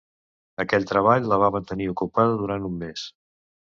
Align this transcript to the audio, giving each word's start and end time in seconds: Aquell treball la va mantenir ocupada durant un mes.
Aquell 0.65 0.87
treball 0.93 1.29
la 1.33 1.41
va 1.45 1.53
mantenir 1.59 1.93
ocupada 1.95 2.43
durant 2.43 2.71
un 2.75 2.85
mes. 2.85 3.09